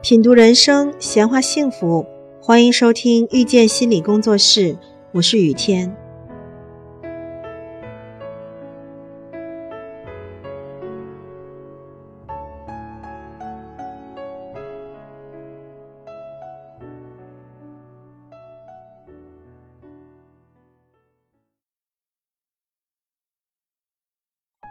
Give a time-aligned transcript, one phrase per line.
[0.00, 2.06] 品读人生，闲话幸福，
[2.40, 4.78] 欢迎收听遇见心理工作室，
[5.10, 5.92] 我是雨天。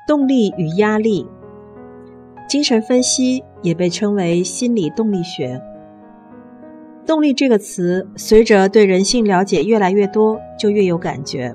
[0.07, 1.27] 动力与压力。
[2.47, 5.61] 精神分析也被称为心理动力学。
[7.05, 11.53] 动力这个词，随着对人性了解越来越多，就越有感觉。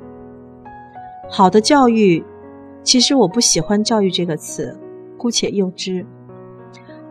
[1.30, 2.24] 好的教育，
[2.82, 4.78] 其实我不喜欢“教育”这个词，
[5.16, 6.04] 姑且用之。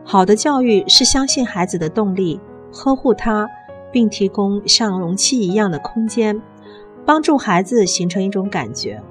[0.04, 2.40] 好的教育是相信孩子的动力，
[2.72, 3.48] 呵护他，
[3.91, 6.40] 并提供像容器一样的空间，
[7.05, 9.02] 帮助孩子形成一种感觉：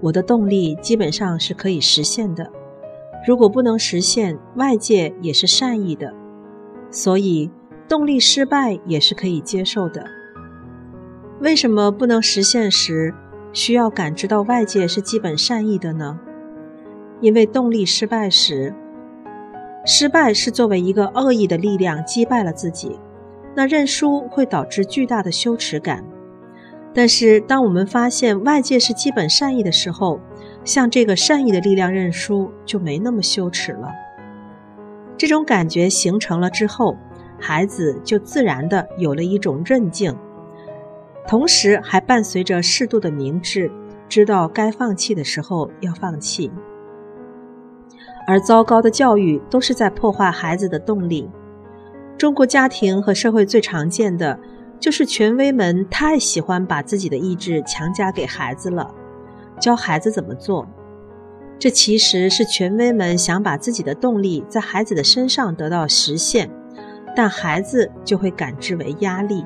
[0.00, 2.50] 我的动力基本上是可以实现的。
[3.26, 6.14] 如果不能实现，外界也是善意的，
[6.90, 7.50] 所以
[7.88, 10.04] 动力失败也是可以接受的。
[11.40, 13.14] 为什么不能实现时
[13.52, 16.18] 需要感知到外界是基本善意的呢？
[17.20, 18.74] 因为动力失败时，
[19.84, 22.98] 失败是作为一个恶意的力量击败了自己，
[23.56, 26.04] 那认输会导致巨大的羞耻感。
[26.94, 30.20] 但是当我们发现外界是基本善意的时候，
[30.68, 33.90] 向这个善意的力量认输，就没那么羞耻了。
[35.16, 36.94] 这种感觉形成了之后，
[37.40, 40.14] 孩子就自然的有了一种韧劲，
[41.26, 43.72] 同时还伴随着适度的明智，
[44.10, 46.52] 知道该放弃的时候要放弃。
[48.26, 51.30] 而糟糕的教育都是在破坏孩子的动力。
[52.18, 54.38] 中国家庭和社会最常见的，
[54.78, 58.94] 就是权威们太喜欢把自己的意志强加给孩子了。
[59.58, 60.66] 教孩子怎么做，
[61.58, 66.48] 这其实是权威们想把自己的动力在孩子的身上得到实现，
[67.16, 69.44] 但孩子就会感知为压力。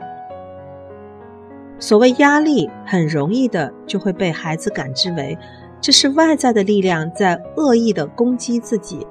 [1.78, 5.36] 所谓压力，很容易的就会被孩子感知为
[5.80, 9.06] 这是外在的力量在恶意的攻击自己。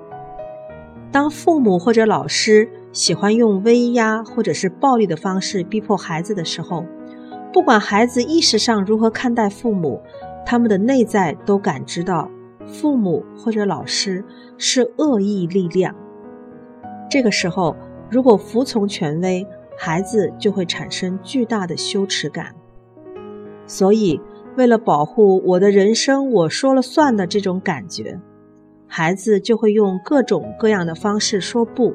[1.11, 6.85] 当父母或者老师喜欢用威压或者是暴力的方式逼迫孩子的时候，
[7.51, 10.01] 不管孩子意识上如何看待父母。
[10.45, 12.29] 他们的内在都感知到，
[12.65, 14.23] 父母或者老师
[14.57, 15.95] 是恶意力量。
[17.09, 17.75] 这个时候，
[18.09, 19.45] 如果服从权威，
[19.77, 22.53] 孩子就会产生巨大的羞耻感。
[23.65, 24.19] 所以，
[24.57, 28.19] 为了保护我的人生我说了算的这种感觉，
[28.87, 31.93] 孩子就会用各种各样的方式说不。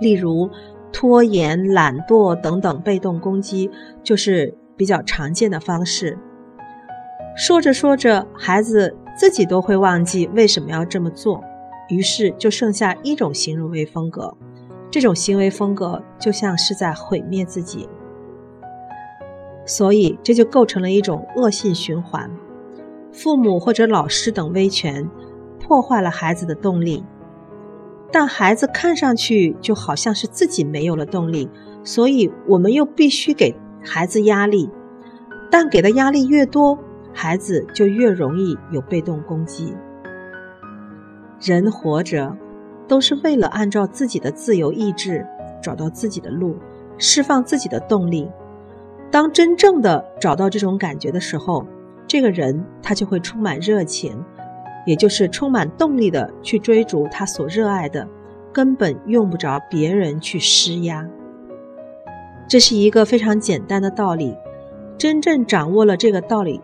[0.00, 0.50] 例如，
[0.92, 3.70] 拖延、懒惰等等被动攻击，
[4.02, 6.18] 就是比较常见的方式。
[7.36, 11.44] 说着说着，孩子自己都会忘记为什么要这么做，
[11.90, 14.34] 于是就剩下一种行为风格。
[14.90, 17.86] 这种行为风格就像是在毁灭自己，
[19.66, 22.30] 所以这就构成了一种恶性循环。
[23.12, 25.06] 父母或者老师等威权
[25.60, 27.04] 破坏了孩子的动力，
[28.10, 31.50] 但孩子看上去就好像是自己没有了动力，
[31.84, 33.54] 所以我们又必须给
[33.84, 34.70] 孩子压力，
[35.50, 36.78] 但给的压力越多。
[37.18, 39.74] 孩子就越容易有被动攻击。
[41.40, 42.36] 人活着，
[42.86, 45.26] 都是为了按照自己的自由意志
[45.62, 46.56] 找到自己的路，
[46.98, 48.30] 释放自己的动力。
[49.10, 51.66] 当真正的找到这种感觉的时候，
[52.06, 54.22] 这个人他就会充满热情，
[54.84, 58.06] 也就是充满动力的去追逐他所热爱的，
[58.52, 61.08] 根本用不着别人去施压。
[62.46, 64.36] 这是一个非常简单的道理，
[64.98, 66.60] 真正掌握了这个道理。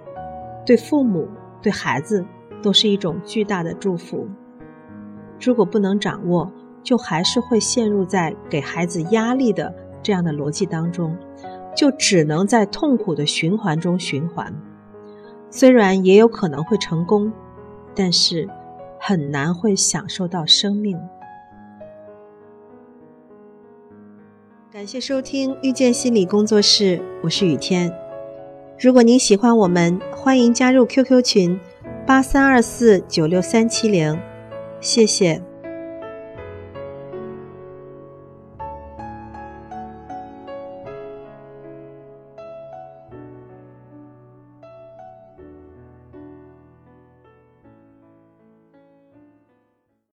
[0.65, 1.29] 对父母、
[1.61, 2.25] 对孩子
[2.63, 4.29] 都是一种巨大的祝福。
[5.41, 6.53] 如果不能掌握，
[6.83, 11.17] 就还是会陷入在给孩子压力的这样的逻辑当中，
[11.77, 14.55] 就只能在痛苦的循环中循环。
[15.51, 17.33] 虽然也有可能会成功，
[17.95, 18.49] 但是
[18.99, 20.99] 很难会享受到生命。
[24.73, 27.93] 感谢收听遇见心理工作室，我是雨天。
[28.83, 31.61] 如果您喜欢我们，欢迎加入 QQ 群
[32.05, 34.19] 八三二四九六三七零，
[34.81, 35.41] 谢谢。